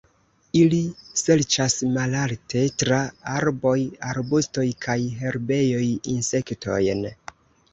Ili 0.59 0.77
serĉas 1.19 1.75
malalte 1.97 2.63
tra 2.83 2.99
arboj, 3.33 3.75
arbustoj 4.15 4.67
kaj 4.87 4.97
herbejoj 5.21 5.87
insektojn. 6.17 7.07